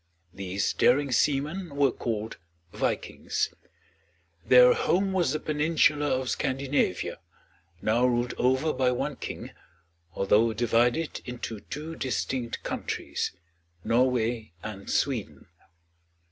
These 0.33 0.73
daring 0.73 1.11
seamen 1.11 1.75
were 1.75 1.91
called 1.91 2.37
Vikings. 2.73 3.53
Their 4.43 4.73
home 4.73 5.13
was 5.13 5.31
the 5.31 5.39
peninsula 5.39 6.07
of 6.07 6.27
Scandinavia, 6.31 7.19
now 7.83 8.07
ruled 8.07 8.33
over 8.39 8.73
by 8.73 8.89
one 8.91 9.17
king, 9.17 9.51
although 10.15 10.53
divided 10.53 11.21
into 11.25 11.59
two 11.59 11.95
distinct 11.95 12.63
countries, 12.63 13.31
Norway 13.83 14.53
and 14.63 14.89
Sweden. 14.89 15.45